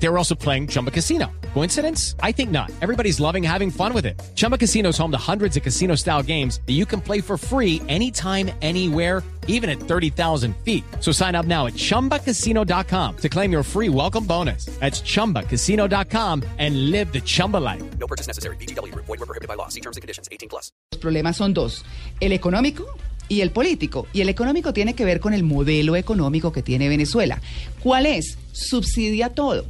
[0.00, 1.26] They were also playing Chumba Casino.
[1.54, 2.14] Coincidence?
[2.22, 2.70] I think not.
[2.80, 4.20] Everybody's loving having fun with it.
[4.36, 7.36] Chumba Casino is home to hundreds of casino style games that you can play for
[7.36, 10.84] free anytime, anywhere, even at 30,000 feet.
[11.00, 14.66] So sign up now at chumbacasino.com to claim your free welcome bonus.
[14.78, 17.82] That's chumbacasino.com and live the Chumba life.
[17.98, 18.56] No purchase necessary.
[18.56, 18.94] BGW.
[18.94, 19.68] Void were prohibited by law.
[19.68, 20.28] See terms and conditions.
[20.30, 20.70] 18 plus.
[20.92, 21.84] Los problemas son dos,
[22.20, 22.86] el económico
[23.28, 24.06] y el político.
[24.12, 27.40] Y el económico tiene que ver con el modelo económico que tiene Venezuela.
[27.82, 28.38] ¿Cuál es?
[28.52, 29.66] Subsidia todo.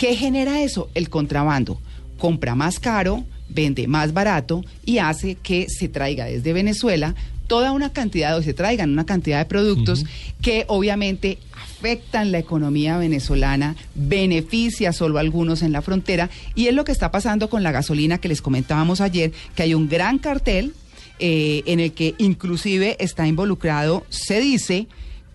[0.00, 0.88] ¿Qué genera eso?
[0.94, 1.78] El contrabando.
[2.16, 7.14] Compra más caro, vende más barato y hace que se traiga desde Venezuela
[7.46, 10.06] toda una cantidad o se traigan una cantidad de productos
[10.40, 16.74] que obviamente afectan la economía venezolana, beneficia solo a algunos en la frontera y es
[16.74, 20.18] lo que está pasando con la gasolina que les comentábamos ayer, que hay un gran
[20.18, 20.72] cartel
[21.18, 24.86] eh, en el que inclusive está involucrado, se dice,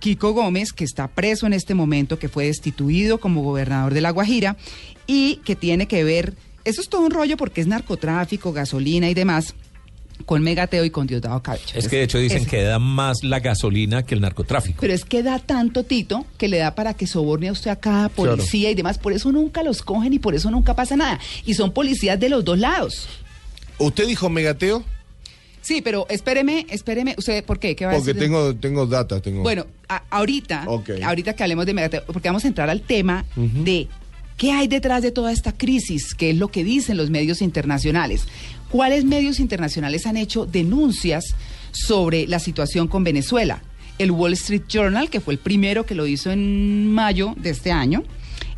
[0.05, 4.11] Kiko Gómez, que está preso en este momento, que fue destituido como gobernador de La
[4.11, 4.55] Guajira
[5.07, 9.15] y que tiene que ver, eso es todo un rollo porque es narcotráfico, gasolina y
[9.15, 9.55] demás,
[10.27, 11.65] con Megateo y con Diosdado Cabello.
[11.73, 12.51] Es que de hecho dicen Eso.
[12.51, 14.77] que da más la gasolina que el narcotráfico.
[14.79, 17.77] Pero es que da tanto tito que le da para que soborne a usted a
[17.77, 18.99] cada policía y demás.
[18.99, 21.19] Por eso nunca los cogen y por eso nunca pasa nada.
[21.47, 23.07] Y son policías de los dos lados.
[23.79, 24.83] ¿Usted dijo megateo?
[25.65, 27.15] Sí, pero espéreme, espéreme.
[27.17, 27.75] ¿Usted por qué?
[27.75, 28.21] ¿Qué va a Porque decir?
[28.21, 29.41] tengo, tengo data, tengo.
[29.41, 30.63] Bueno, a- ahorita,
[31.03, 33.87] ahorita que hablemos de porque vamos a entrar al tema de
[34.37, 38.25] qué hay detrás de toda esta crisis, qué es lo que dicen los medios internacionales.
[38.69, 41.33] ¿Cuáles medios internacionales han hecho denuncias
[41.71, 43.63] sobre la situación con Venezuela?
[43.97, 47.71] El Wall Street Journal, que fue el primero que lo hizo en mayo de este
[47.71, 48.03] año,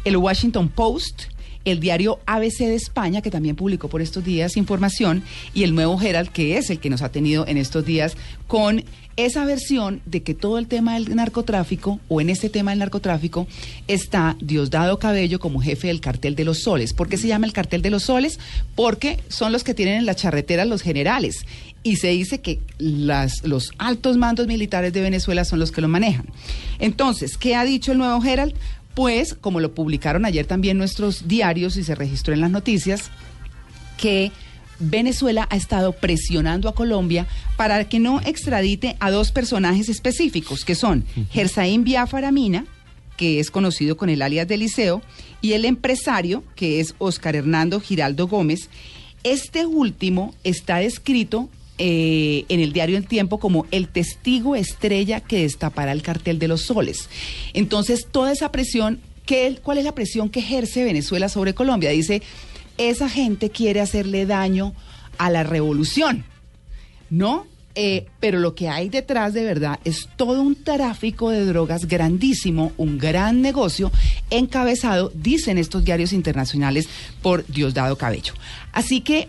[0.04, 1.24] el Washington Post,
[1.72, 5.24] el diario ABC de España, que también publicó por estos días información,
[5.54, 8.16] y el Nuevo Herald, que es el que nos ha tenido en estos días
[8.48, 8.84] con
[9.18, 13.48] esa versión de que todo el tema del narcotráfico, o en este tema del narcotráfico,
[13.88, 16.94] está Diosdado Cabello como jefe del cartel de los soles.
[16.94, 18.40] ¿Por qué se llama el cartel de los soles?
[18.76, 21.46] Porque son los que tienen en las charreteras los generales.
[21.82, 26.28] Y se dice que los altos mandos militares de Venezuela son los que lo manejan.
[26.80, 28.54] Entonces, ¿qué ha dicho el Nuevo Herald?
[28.98, 33.12] Pues, como lo publicaron ayer también nuestros diarios y se registró en las noticias,
[33.96, 34.32] que
[34.80, 37.28] Venezuela ha estado presionando a Colombia
[37.58, 42.66] para que no extradite a dos personajes específicos, que son Gersaín Biafara Mina,
[43.18, 45.04] que es conocido con el alias de Liceo,
[45.44, 48.68] y el empresario, que es Oscar Hernando Giraldo Gómez.
[49.22, 55.42] Este último está descrito eh, en el diario El Tiempo como el testigo estrella que
[55.42, 57.10] destapará el cartel de los soles.
[57.54, 61.92] Entonces, toda esa presión, ¿qué, ¿cuál es la presión que ejerce Venezuela sobre Colombia?
[61.92, 62.22] Dice,
[62.78, 64.74] esa gente quiere hacerle daño
[65.18, 66.26] a la revolución,
[67.10, 67.46] ¿no?
[67.80, 72.72] Eh, pero lo que hay detrás de verdad es todo un tráfico de drogas grandísimo,
[72.76, 73.92] un gran negocio
[74.32, 76.90] encabezado, dicen estos diarios internacionales,
[77.22, 78.34] por Diosdado Cabello.
[78.72, 79.28] Así que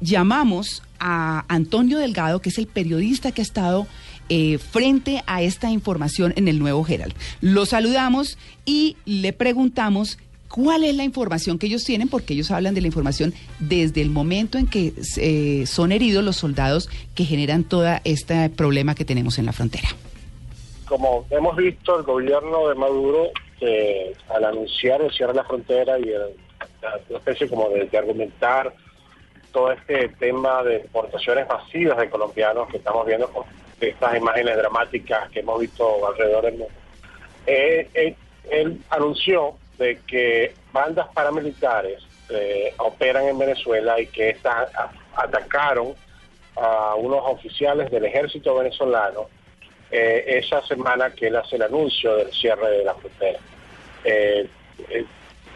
[0.00, 3.86] llamamos a Antonio Delgado, que es el periodista que ha estado
[4.28, 7.14] eh, frente a esta información en el Nuevo Herald.
[7.40, 10.18] Lo saludamos y le preguntamos
[10.48, 14.10] cuál es la información que ellos tienen, porque ellos hablan de la información desde el
[14.10, 19.38] momento en que eh, son heridos los soldados que generan todo este problema que tenemos
[19.38, 19.88] en la frontera.
[20.86, 23.28] como hemos visto, el gobierno de Maduro,
[23.60, 26.34] eh, al anunciar el cierre de la frontera y el-
[27.16, 28.74] especie como de argumentar
[29.52, 33.44] todo este tema de deportaciones masivas de colombianos que estamos viendo con
[33.80, 36.74] estas imágenes dramáticas que hemos visto alrededor del mundo,
[37.46, 38.14] eh, eh,
[38.50, 44.70] él anunció de que bandas paramilitares eh, operan en Venezuela y que estas
[45.16, 45.94] atacaron
[46.56, 49.28] a unos oficiales del ejército venezolano
[49.90, 53.38] eh, esa semana que él hace el anuncio del cierre de la frontera.
[54.04, 54.48] Eh,
[54.88, 55.04] eh,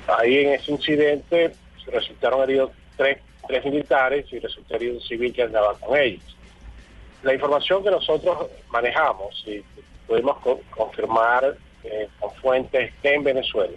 [0.09, 1.53] ahí en ese incidente
[1.87, 6.22] resultaron heridos tres, tres militares y resultó herido un civil que andaba con ellos.
[7.23, 9.62] La información que nosotros manejamos y
[10.06, 13.76] pudimos co- confirmar eh, con fuentes en Venezuela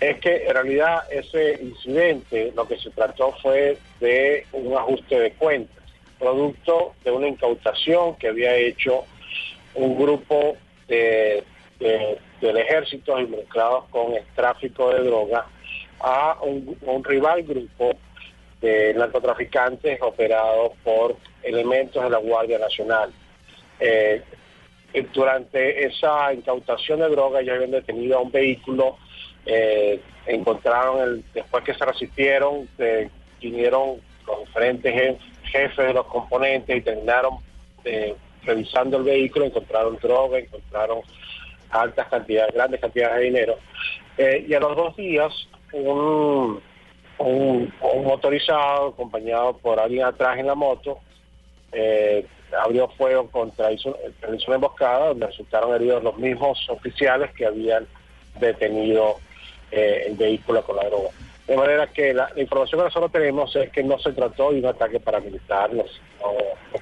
[0.00, 5.32] es que en realidad ese incidente lo que se trató fue de un ajuste de
[5.32, 5.84] cuentas,
[6.18, 9.04] producto de una incautación que había hecho
[9.74, 11.42] un grupo de,
[11.80, 15.46] de- del ejército involucrados con el tráfico de droga
[16.00, 17.90] a un rival grupo
[18.60, 23.12] de narcotraficantes operados por elementos de la Guardia Nacional.
[23.80, 24.22] Eh,
[25.12, 28.96] durante esa incautación de droga ya habían detenido a un vehículo,
[29.46, 33.08] eh, encontraron, el, después que se resistieron, eh,
[33.40, 37.36] vinieron los diferentes jef- jefes de los componentes y terminaron
[37.84, 38.14] eh,
[38.44, 41.00] revisando el vehículo, encontraron droga, encontraron
[41.70, 43.58] altas cantidades, grandes cantidades de dinero.
[44.18, 45.32] Y a los dos días,
[45.72, 46.60] un,
[47.18, 47.72] un,
[48.04, 50.98] motorizado acompañado por alguien atrás en la moto
[51.72, 52.26] eh,
[52.62, 53.96] abrió fuego contra, hizo,
[54.46, 57.86] una emboscada donde resultaron heridos los mismos oficiales que habían
[58.40, 59.16] detenido
[59.70, 61.10] eh, el vehículo con la droga.
[61.46, 64.66] De manera que la, información que nosotros tenemos es que no se trató de un
[64.66, 65.84] ataque paramilitar, no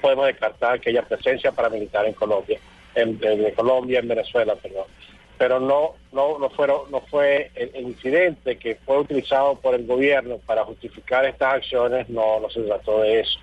[0.01, 2.59] podemos descartar que haya presencia paramilitar en Colombia,
[2.95, 4.87] en, en Colombia, en Venezuela, perdón.
[5.39, 10.39] Pero no, no, no fueron, no fue el, incidente que fue utilizado por el gobierno
[10.47, 13.39] para justificar estas acciones, no, no se trató de eso.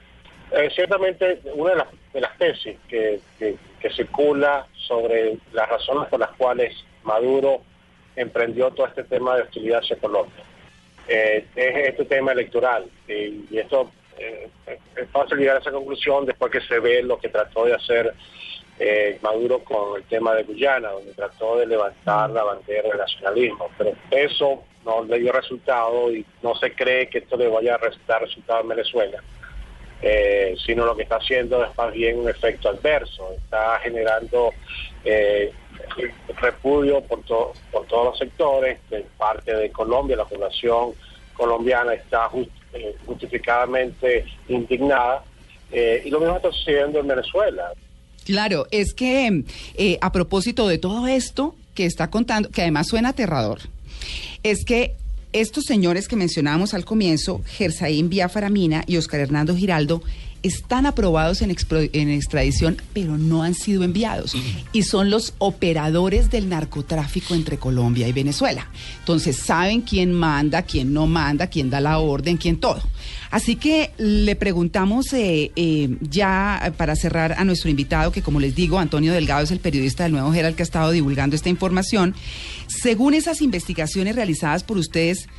[0.52, 3.58] Eh, ciertamente una de las, de las tesis que, que,
[3.96, 6.74] circula sobre las razones por las cuales
[7.04, 7.62] Maduro
[8.16, 10.44] emprendió todo este tema de hostilidad hacia Colombia
[11.08, 16.52] eh, es este tema electoral y, esto eh, es fácil llegar a esa conclusión después
[16.52, 18.14] que se ve lo que trató de hacer
[18.86, 23.70] eh, Maduro con el tema de Guyana, donde trató de levantar la bandera del nacionalismo,
[23.78, 27.80] pero eso no le dio resultado y no se cree que esto le vaya a
[28.08, 29.24] dar resultado en Venezuela
[30.04, 34.52] eh, sino lo que está haciendo es más bien un efecto adverso, está generando
[35.06, 35.52] eh,
[36.42, 40.92] repudio por, to por todos los sectores, de parte de Colombia, la población
[41.36, 42.30] colombiana está
[42.74, 45.24] eh, justificadamente indignada,
[45.72, 47.72] eh, y lo mismo está sucediendo en Venezuela.
[48.26, 49.44] Claro, es que
[49.76, 53.60] eh, a propósito de todo esto que está contando, que además suena aterrador,
[54.44, 54.96] es que
[55.34, 60.04] estos señores que mencionábamos al comienzo, Gersaín Biafaramina y Oscar Hernando Giraldo,
[60.44, 61.56] están aprobados en,
[61.94, 64.36] en, extradición, pero no han sido enviados.
[64.74, 68.68] Y son los operadores del narcotráfico entre Colombia y Venezuela.
[69.00, 72.82] Entonces saben quién manda, quién no manda, quién da la orden, quién todo.
[73.32, 78.54] Así que le preguntamos eh, eh, ya para cerrar a nuestro invitado, que como les
[78.54, 82.14] digo, Antonio Delgado es el periodista del Nuevo Herald que ha estado divulgando esta información.
[82.68, 85.30] Según esas investigaciones realizadas por ustedes,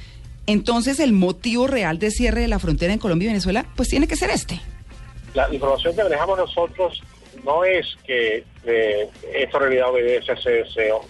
[0.47, 4.07] entonces el motivo real de cierre de la frontera en Colombia y Venezuela, pues tiene
[4.07, 4.61] que ser este
[5.35, 7.03] la información que manejamos nosotros
[7.45, 11.01] no es que eh, esto en realidad obedece a ese deseo,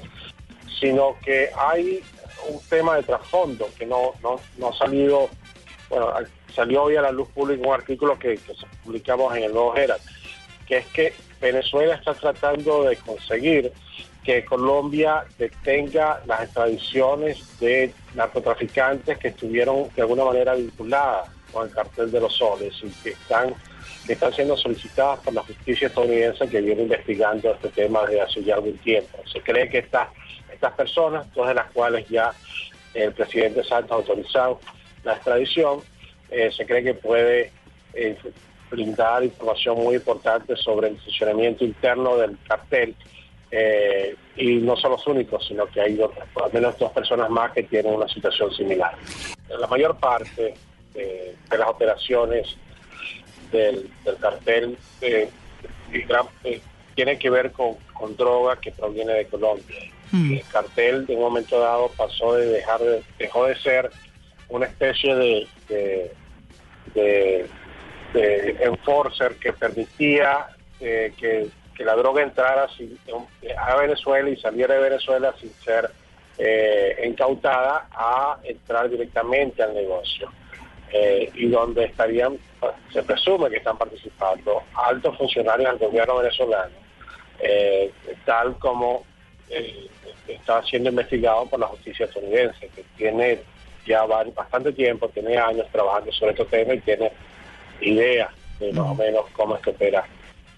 [0.81, 2.03] sino que hay
[2.49, 5.29] un tema de trasfondo que no, no, no ha salido,
[5.89, 6.13] bueno,
[6.55, 10.03] salió hoy a la luz pública un artículo que, que publicamos en el Nuevo Herald,
[10.67, 13.73] que es que Venezuela está tratando de conseguir
[14.25, 21.75] que Colombia detenga las extradiciones de narcotraficantes que estuvieron de alguna manera vinculadas con el
[21.75, 23.55] cartel de los soles y que están
[24.07, 28.45] que están siendo solicitadas por la justicia estadounidense que viene investigando este tema desde hace
[28.45, 29.19] ya algún tiempo.
[29.31, 30.09] Se cree que estas,
[30.53, 32.33] estas personas, todas de las cuales ya
[32.93, 34.61] el presidente Santos ha autorizado
[35.05, 35.81] la extradición,
[36.31, 37.51] eh, se cree que puede
[37.95, 38.17] eh,
[38.71, 42.95] brindar información muy importante sobre el funcionamiento interno del cartel.
[43.51, 47.53] Eh, y no son los únicos, sino que hay otras, al menos dos personas más
[47.53, 48.97] que tienen una situación similar.
[49.49, 50.55] La mayor parte
[50.93, 52.57] de las operaciones
[53.55, 55.29] del, del cartel eh,
[55.93, 56.61] eh,
[56.95, 59.77] tiene que ver con, con, droga que proviene de Colombia.
[60.13, 60.33] Mm.
[60.35, 63.91] El cartel de un momento dado pasó de dejar de, dejó de ser
[64.49, 66.13] una especie de, de,
[66.95, 67.47] de,
[68.13, 70.49] de enforcer que permitía
[70.81, 72.99] eh, que, que, la droga entrara sin,
[73.59, 75.91] a Venezuela y saliera de Venezuela sin ser
[76.39, 80.31] eh, incautada a entrar directamente al negocio.
[80.97, 82.39] Eh, y donde estarían,
[82.93, 86.71] se presume que están participando altos funcionarios del gobierno venezolano,
[87.41, 87.91] eh,
[88.25, 89.05] tal como
[89.51, 89.89] eh,
[90.29, 93.41] está siendo investigado por la justicia estadounidense, que tiene
[93.85, 97.11] ya bastante tiempo, tiene años trabajando sobre este tema y tiene
[97.81, 100.05] idea de más o menos cómo es que opera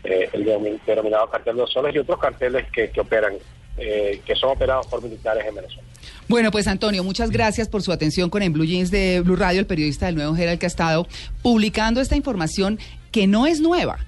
[0.04, 0.44] el
[0.84, 3.38] denominado cartel de los soles y otros carteles que, que operan,
[3.76, 5.82] que son operados por militares en Venezuela.
[6.28, 9.60] Bueno, pues Antonio, muchas gracias por su atención con el Blue Jeans de Blue Radio,
[9.60, 11.06] el periodista del Nuevo Herald que ha estado
[11.42, 12.78] publicando esta información
[13.12, 13.98] que no es nueva.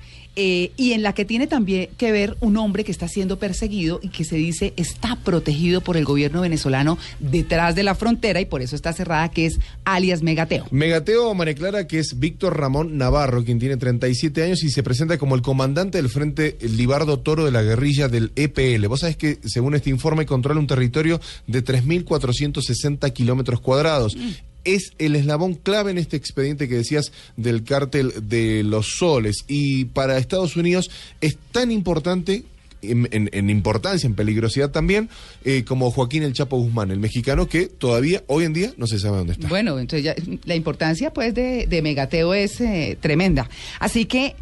[0.40, 3.98] Eh, y en la que tiene también que ver un hombre que está siendo perseguido
[4.04, 8.44] y que se dice está protegido por el gobierno venezolano detrás de la frontera y
[8.44, 10.66] por eso está cerrada, que es alias Megateo.
[10.70, 15.18] Megateo, María Clara, que es Víctor Ramón Navarro, quien tiene 37 años y se presenta
[15.18, 18.86] como el comandante del Frente Libardo Toro de la guerrilla del EPL.
[18.86, 24.14] Vos sabés que, según este informe, controla un territorio de 3.460 kilómetros cuadrados.
[24.14, 29.44] Mm es el eslabón clave en este expediente que decías del cártel de los soles.
[29.48, 32.44] Y para Estados Unidos es tan importante
[32.80, 35.08] en, en- en importancia, en peligrosidad también,
[35.44, 38.98] eh, como Joaquín El Chapo Guzmán, el mexicano que todavía, hoy en día, no se
[39.00, 39.48] sabe dónde está.
[39.48, 43.48] Bueno, entonces ya, la importancia pues de, de Megateo es eh, tremenda.
[43.80, 44.36] Así que,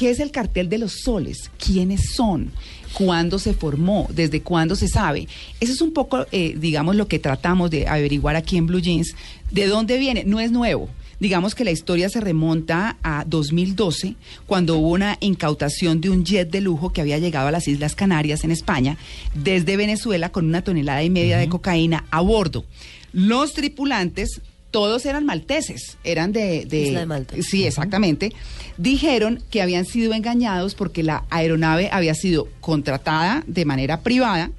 [0.00, 1.50] ¿qué es el cartel de los soles?
[1.62, 2.50] ¿Quiénes son?
[2.94, 4.08] ¿Cuándo se formó?
[4.10, 5.28] ¿Desde cuándo se sabe?
[5.60, 9.14] Eso es un poco, eh, digamos, lo que tratamos de averiguar aquí en Blue Jeans.
[9.50, 10.24] ¿De dónde viene?
[10.24, 10.88] No es nuevo.
[11.18, 14.14] Digamos que la historia se remonta a 2012,
[14.46, 17.94] cuando hubo una incautación de un jet de lujo que había llegado a las Islas
[17.94, 18.96] Canarias, en España,
[19.34, 22.64] desde Venezuela, con una tonelada y media de cocaína a bordo.
[23.12, 26.64] Los tripulantes, todos eran malteses, eran de...
[26.66, 27.36] de Isla de Malta.
[27.42, 28.32] Sí, exactamente.
[28.76, 34.50] Dijeron que habían sido engañados porque la aeronave había sido contratada de manera privada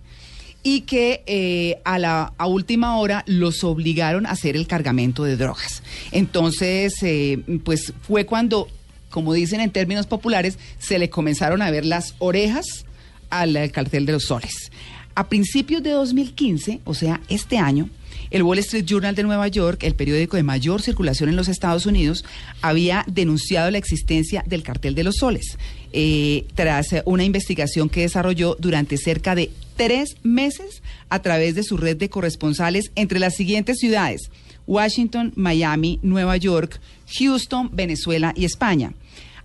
[0.63, 5.37] y que eh, a la a última hora los obligaron a hacer el cargamento de
[5.37, 5.81] drogas.
[6.11, 8.67] Entonces, eh, pues fue cuando,
[9.09, 12.85] como dicen en términos populares, se le comenzaron a ver las orejas
[13.29, 14.71] al, al cartel de los soles.
[15.15, 17.89] A principios de 2015, o sea, este año,
[18.31, 21.85] el Wall Street Journal de Nueva York, el periódico de mayor circulación en los Estados
[21.85, 22.25] Unidos,
[22.61, 25.57] había denunciado la existencia del cartel de los soles,
[25.93, 31.77] eh, tras una investigación que desarrolló durante cerca de tres meses a través de su
[31.77, 34.31] red de corresponsales entre las siguientes ciudades,
[34.65, 36.79] Washington, Miami, Nueva York,
[37.17, 38.93] Houston, Venezuela y España.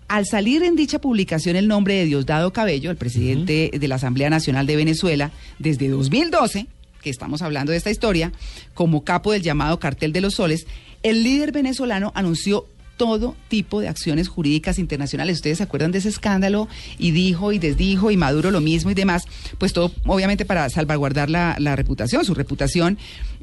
[0.08, 4.30] Al salir en dicha publicación el nombre de Diosdado Cabello, el presidente de la Asamblea
[4.30, 6.68] Nacional de Venezuela, desde 2012,
[7.06, 8.32] que estamos hablando de esta historia,
[8.74, 10.66] como capo del llamado Cartel de los Soles,
[11.04, 15.36] el líder venezolano anunció todo tipo de acciones jurídicas internacionales.
[15.36, 16.66] Ustedes se acuerdan de ese escándalo
[16.98, 19.22] y dijo y desdijo y Maduro lo mismo y demás,
[19.58, 22.98] pues todo obviamente para salvaguardar la, reputación, su reputación,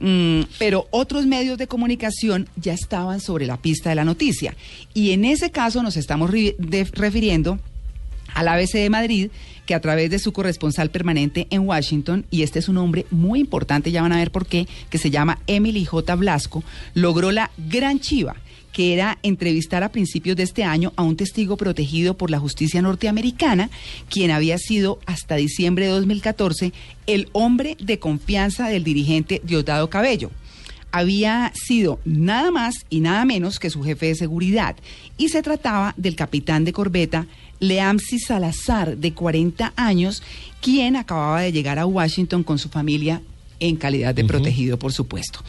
[0.06, 4.54] Mm, pero otros medios de comunicación ya estaban sobre la pista de la noticia.
[4.94, 6.30] Y en ese caso nos estamos
[6.92, 7.58] refiriendo
[8.34, 9.30] al ABC de Madrid,
[9.66, 13.40] que a través de su corresponsal permanente en Washington, y este es un hombre muy
[13.40, 16.16] importante, ya van a ver por qué, que se llama Emily J.
[16.16, 16.64] Blasco,
[16.94, 18.36] logró la gran chiva
[18.74, 22.82] que era entrevistar a principios de este año a un testigo protegido por la justicia
[22.82, 23.70] norteamericana,
[24.10, 26.74] quien había sido hasta diciembre de 2014
[27.06, 30.32] el hombre de confianza del dirigente Diosdado Cabello
[30.94, 34.76] había sido nada más y nada menos que su jefe de seguridad.
[35.18, 37.26] Y se trataba del capitán de corbeta
[37.60, 40.22] Leamsi Salazar, de 40 años,
[40.62, 43.22] quien acababa de llegar a Washington con su familia
[43.60, 45.40] en calidad de protegido, por supuesto.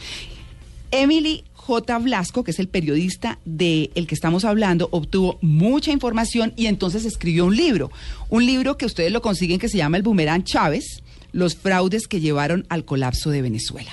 [0.89, 1.99] Emily J.
[1.99, 7.05] Blasco, que es el periodista del el que estamos hablando, obtuvo mucha información y entonces
[7.05, 7.91] escribió un libro.
[8.29, 12.19] Un libro que ustedes lo consiguen que se llama El Boomerang Chávez, los fraudes que
[12.19, 13.91] llevaron al colapso de Venezuela.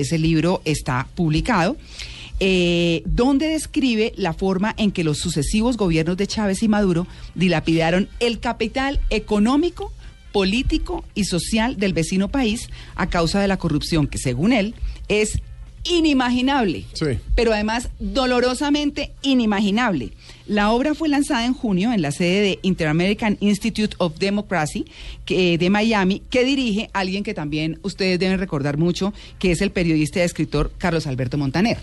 [0.00, 1.76] Ese libro está publicado.
[2.38, 8.10] eh, donde describe la forma en que los sucesivos gobiernos de Chávez y Maduro dilapidaron
[8.20, 9.90] el capital económico,
[10.32, 14.74] político y social del vecino país a causa de la corrupción que, según él,
[15.08, 15.40] es
[15.90, 17.18] inimaginable, Sí.
[17.34, 20.12] pero además dolorosamente inimaginable.
[20.46, 24.84] La obra fue lanzada en junio en la sede de Inter-American Institute of Democracy
[25.24, 29.70] que, de Miami, que dirige alguien que también ustedes deben recordar mucho, que es el
[29.72, 31.78] periodista y escritor Carlos Alberto Montaner.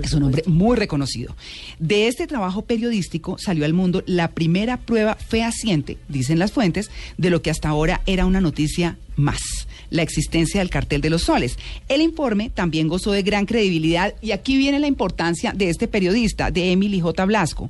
[0.00, 1.34] Es un hombre muy reconocido.
[1.80, 7.28] De este trabajo periodístico salió al mundo la primera prueba fehaciente, dicen las fuentes, de
[7.28, 9.40] lo que hasta ahora era una noticia más,
[9.90, 11.58] la existencia del cartel de los soles.
[11.88, 16.50] El informe también gozó de gran credibilidad y aquí viene la importancia de este periodista,
[16.50, 17.24] de Emily J.
[17.26, 17.68] Blasco.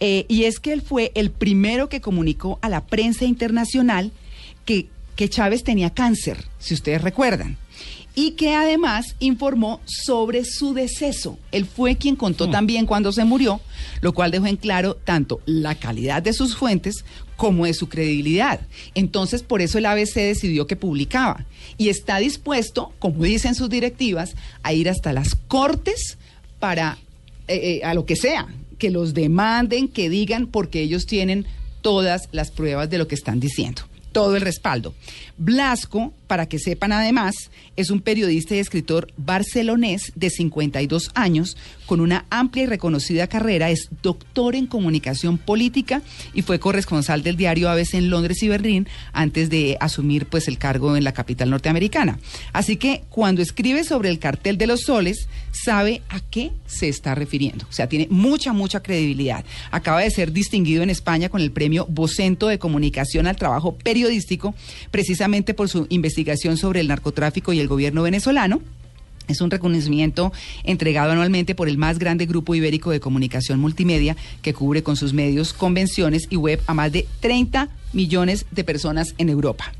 [0.00, 4.12] Eh, y es que él fue el primero que comunicó a la prensa internacional
[4.64, 4.86] que,
[5.16, 7.58] que Chávez tenía cáncer, si ustedes recuerdan
[8.20, 11.38] y que además informó sobre su deceso.
[11.52, 13.60] Él fue quien contó también cuando se murió,
[14.00, 17.04] lo cual dejó en claro tanto la calidad de sus fuentes
[17.38, 18.60] como de su credibilidad.
[18.96, 21.46] Entonces, por eso el ABC decidió que publicaba
[21.78, 26.18] y está dispuesto, como dicen sus directivas, a ir hasta las cortes
[26.58, 26.98] para
[27.46, 31.46] eh, eh, a lo que sea, que los demanden, que digan, porque ellos tienen
[31.80, 34.94] todas las pruebas de lo que están diciendo todo el respaldo.
[35.36, 37.34] Blasco, para que sepan además,
[37.76, 41.56] es un periodista y escritor barcelonés de 52 años,
[41.86, 46.02] con una amplia y reconocida carrera, es doctor en comunicación política
[46.34, 50.58] y fue corresponsal del diario ABC en Londres y Berlín antes de asumir pues el
[50.58, 52.18] cargo en la capital norteamericana.
[52.52, 57.14] Así que cuando escribe sobre el cartel de los soles, sabe a qué se está
[57.14, 57.66] refiriendo.
[57.70, 59.44] O sea, tiene mucha, mucha credibilidad.
[59.70, 64.54] Acaba de ser distinguido en España con el premio Vocento de Comunicación al Trabajo Periodístico,
[64.90, 66.17] precisamente por su investigación
[66.56, 68.60] sobre el narcotráfico y el gobierno venezolano.
[69.28, 70.32] Es un reconocimiento
[70.64, 75.12] entregado anualmente por el más grande grupo ibérico de comunicación multimedia que cubre con sus
[75.12, 79.72] medios, convenciones y web a más de 30 millones de personas en Europa.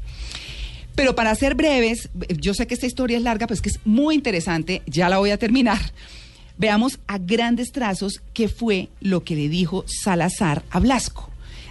[0.94, 4.14] Pero para ser breves, yo sé que esta historia es larga, pues que es muy
[4.14, 5.78] interesante, ya la voy a terminar.
[6.58, 11.27] Veamos a grandes trazos qué fue lo que le dijo Salazar a Blasco.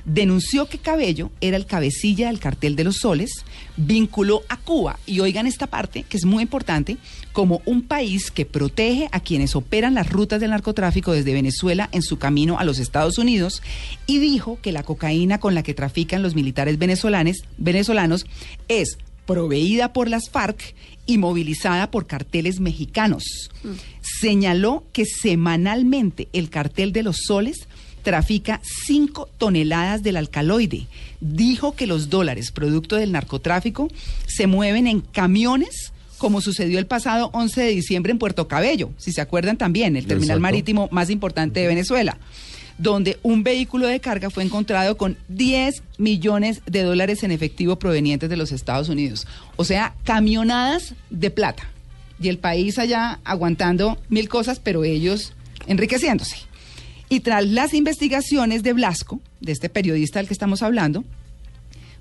[0.08, 3.44] Denunció que Cabello era el cabecilla del cartel de los soles,
[3.76, 6.96] vinculó a Cuba, y oigan esta parte que es muy importante,
[7.34, 12.04] como un país que protege a quienes operan las rutas del narcotráfico desde Venezuela en
[12.04, 13.62] su camino a los Estados Unidos,
[14.06, 18.26] y dijo que la cocaína con la que trafican los militares venezolanos, venezolanos
[18.70, 20.74] es proveída por las FARC
[21.06, 23.52] y movilizada por carteles mexicanos.
[24.02, 27.68] Señaló que semanalmente el cartel de los soles
[28.08, 30.88] trafica 5 toneladas del alcaloide.
[31.20, 33.90] Dijo que los dólares, producto del narcotráfico,
[34.26, 39.12] se mueven en camiones como sucedió el pasado 11 de diciembre en Puerto Cabello, si
[39.12, 40.42] se acuerdan también, el terminal Exacto.
[40.42, 42.18] marítimo más importante de Venezuela
[42.78, 48.30] donde un vehículo de carga fue encontrado con 10 millones de dólares en efectivo provenientes
[48.30, 49.28] de los Estados Unidos.
[49.56, 51.64] O sea, camionadas de plata.
[52.22, 55.34] Y el país allá aguantando mil cosas, pero ellos
[55.66, 56.47] enriqueciéndose.
[57.10, 61.06] Y tras las investigaciones de Blasco, de este periodista del que estamos hablando,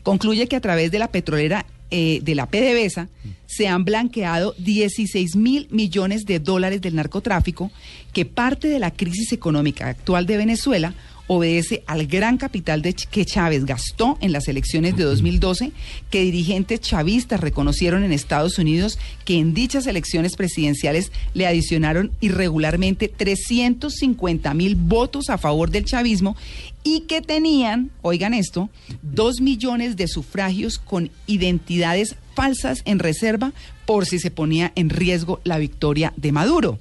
[0.03, 3.09] concluye que a través de la petrolera eh, de la PDVSA
[3.47, 7.71] se han blanqueado 16 mil millones de dólares del narcotráfico,
[8.13, 10.95] que parte de la crisis económica actual de Venezuela
[11.29, 15.73] obedece al gran capital de Ch- que Chávez gastó en las elecciones de 2012,
[16.11, 23.09] que dirigentes chavistas reconocieron en Estados Unidos que en dichas elecciones presidenciales le adicionaron irregularmente
[23.09, 26.37] 350 mil votos a favor del chavismo
[26.85, 28.71] y que tenían, oigan esto,
[29.03, 33.53] dos millones de sufragios con identidades falsas en reserva
[33.87, 36.79] por si se ponía en riesgo la victoria de Maduro.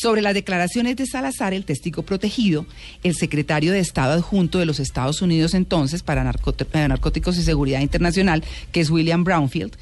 [0.00, 2.64] Sobre las declaraciones de Salazar, el testigo protegido,
[3.02, 7.82] el secretario de Estado adjunto de los Estados Unidos entonces para eh, Narcóticos y Seguridad
[7.82, 8.42] Internacional,
[8.72, 9.76] que es William Brownfield,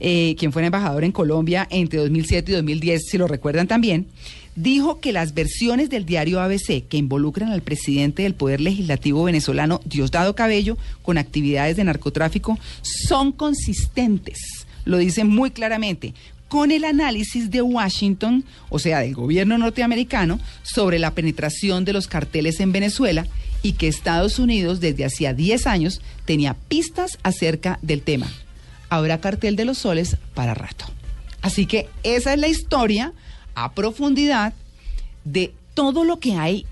[0.00, 4.08] eh, quien fue embajador en Colombia entre 2007 y 2010, si lo recuerdan también,
[4.56, 9.82] dijo que las versiones del diario ABC que involucran al presidente del Poder Legislativo venezolano,
[9.84, 14.66] Diosdado Cabello, con actividades de narcotráfico, son consistentes.
[14.84, 16.12] Lo dice muy claramente
[16.50, 22.08] con el análisis de Washington, o sea, del gobierno norteamericano, sobre la penetración de los
[22.08, 23.24] carteles en Venezuela
[23.62, 28.26] y que Estados Unidos desde hacía 10 años tenía pistas acerca del tema.
[28.88, 30.86] Habrá cartel de los soles para rato.
[31.40, 33.12] Así que esa es la historia
[33.54, 34.52] a profundidad
[35.24, 36.66] de todo lo que hay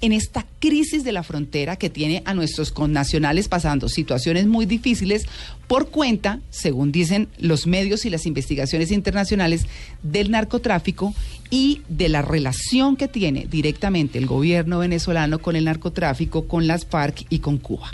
[0.00, 5.26] en esta crisis de la frontera que tiene a nuestros connacionales pasando situaciones muy difíciles
[5.66, 9.66] por cuenta, según dicen los medios y las investigaciones internacionales,
[10.02, 11.14] del narcotráfico
[11.50, 16.86] y de la relación que tiene directamente el gobierno venezolano con el narcotráfico, con las
[16.86, 17.90] FARC y con Cuba.